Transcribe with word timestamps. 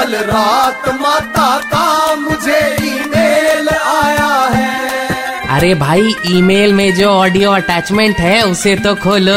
कल 0.00 0.14
रात 0.16 0.88
माता 1.00 1.48
का 1.64 2.14
मुझे 2.14 2.58
ईमेल 2.82 3.68
आया 3.68 4.28
है। 4.54 5.48
अरे 5.48 5.74
भाई 5.74 6.14
ईमेल 6.26 6.72
में 6.72 6.94
जो 6.94 7.08
ऑडियो 7.08 7.50
अटैचमेंट 7.50 8.16
है 8.16 8.40
उसे 8.42 8.74
तो 8.76 8.94
खोलो। 8.94 9.34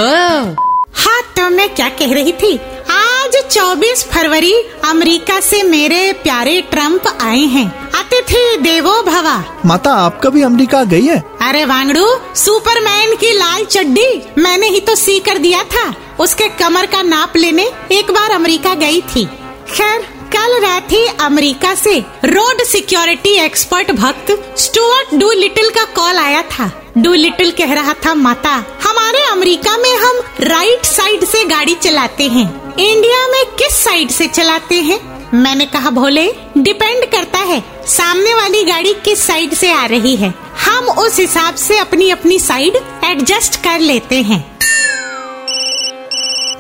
हाँ 0.94 1.20
तो 1.38 1.50
मैं 1.50 1.68
क्या 1.76 1.90
कह 1.90 2.14
रही 2.14 2.32
थी? 2.34 2.56
आज 2.92 3.36
24 3.50 4.04
फरवरी 4.04 4.54
अमेरिका 4.86 5.40
से 5.40 5.62
मेरे 5.64 6.14
प्यारे 6.14 6.62
ट्रंप 6.62 7.08
आए 7.22 7.44
हैं। 7.56 7.68
अतिथि 7.92 8.58
देवो 8.62 9.02
भवा। 9.02 9.38
माता 9.66 9.94
आप 9.96 10.22
कभी 10.24 10.42
अमेरिका 10.42 10.84
गई 10.84 11.06
है? 11.06 11.20
अरे 11.42 11.66
वांगड़ू 11.66 12.08
सुपरमैन 12.36 13.16
की 13.16 13.34
लाल 13.34 13.66
चड्डी। 13.66 14.10
मैंने 14.38 14.68
ही 14.68 14.80
तो 14.80 14.96
सी 14.96 15.20
कर 15.20 15.38
दिया 15.38 15.64
था। 15.64 15.94
उसके 16.20 16.48
कमर 16.60 16.86
का 16.86 17.02
नाप 17.02 17.38
लेने 17.38 17.72
एक 17.92 18.12
बार 18.12 18.32
अमेरिका 18.32 18.74
गई 18.76 19.02
थी। 19.16 19.26
खैर 19.72 20.06
कल 20.34 20.60
रात 20.62 20.92
ही 20.92 21.06
अमेरिका 21.22 21.76
से 21.76 22.00
रोड 22.26 22.64
सिक्योरिटी 22.64 23.36
एक्सपर्ट 23.38 23.92
भक्त 23.92 24.32
स्टुअर्ट 24.58 25.14
डू 25.16 25.32
लिटिल 25.32 25.70
का 25.70 25.84
कॉल 25.86 26.18
आया 26.18 26.42
था। 26.42 26.70
डू 26.98 27.14
लिटिल 27.14 27.52
कह 27.52 27.74
रहा 27.74 27.94
था, 27.94 28.14
माता, 28.14 28.50
हमारे 28.84 29.24
अमेरिका 29.24 29.78
में 29.78 29.96
हम 29.96 30.22
राइट 30.40 30.86
साइड 30.86 31.26
से 31.26 31.44
गाड़ी 31.46 31.76
चलाते 31.76 32.24
हैं। 32.24 32.76
इंडिया 32.76 33.28
में 33.28 33.46
किस 33.46 33.84
साइड 33.84 34.10
से 34.10 34.28
चलाते 34.28 34.76
हैं? 34.76 35.00
मैंने 35.34 35.66
कहा, 35.66 35.90
भोले, 35.90 36.26
डिपेंड 36.58 37.06
करता 37.06 37.40
है, 37.40 37.64
सामने 37.88 38.34
वाली 38.34 38.64
गाड़ी 38.64 38.94
किस 38.94 39.26
साइड 39.28 39.54
से 39.54 39.72
आ 39.72 39.86
रही 39.86 40.16
है। 40.16 40.34
हम 40.66 40.86
उस 40.86 41.20
हिसाब 41.20 41.56
से 41.56 41.78
अपनी 41.78 42.10
अपनी 42.10 42.40
साइड 42.40 42.76
एडजस्ट 43.06 43.56
कर 43.56 43.80
लेते 43.80 44.22
हैं। 44.22 44.53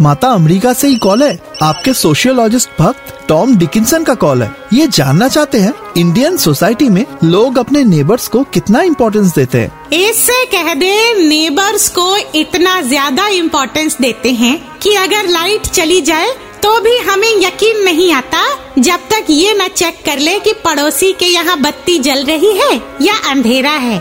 माता 0.03 0.27
अमेरिका 0.31 0.73
से 0.73 0.87
ही 0.87 0.95
कॉल 0.97 1.23
है। 1.23 1.39
आपके 1.63 1.93
सोशियोलॉजिस्ट 1.95 2.69
भक्त 2.79 3.27
टॉम 3.27 3.55
डिकिंसन 3.57 4.03
का 4.03 4.13
कॉल 4.15 4.41
है। 4.43 4.51
ये 4.73 4.87
जानना 4.89 5.27
चाहते 5.27 5.57
हैं, 5.59 5.73
इंडियन 5.97 6.37
सोसाइटी 6.37 6.89
में 6.89 7.05
लोग 7.23 7.57
अपने 7.57 7.83
नेबर्स 7.85 8.27
को 8.27 8.43
कितना 8.45 8.81
इम्पोर्टेंस 8.83 9.33
देते 9.35 9.57
हैं। 9.57 9.89
इससे 9.93 10.43
कह 10.47 10.73
दे, 10.73 11.13
नेबर्स 11.19 11.87
को 11.89 12.15
इतना 12.35 12.79
ज़्यादा 12.83 13.27
इम्पोर्टेंस 13.33 13.97
देते 14.01 14.31
हैं 14.33 14.57
कि 14.79 14.95
अगर 14.97 15.29
लाइट 15.29 15.67
चली 15.67 16.01
जाए 16.03 16.33
तो 16.63 16.79
भी 16.81 16.97
हमें 17.01 17.31
यकीन 17.37 17.83
नहीं 17.83 18.11
आता 18.13 18.41
जब 18.77 18.99
तक 19.09 19.25
ये 19.29 19.53
न 19.53 19.67
चेक 19.69 19.97
कर 20.05 20.19
ले 20.19 20.37
कि 20.39 20.53
पड़ोसी 20.65 21.11
के 21.13 21.25
यहाँ 21.25 21.59
बत्ती 21.61 21.97
जल 21.99 22.23
रही 22.25 22.51
है 22.57 22.75
या 23.01 23.13
अंधेरा 23.31 23.71
है। 23.79 23.97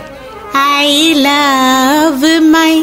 आई 0.56 1.12
लव 1.16 2.27
माई 2.42 2.83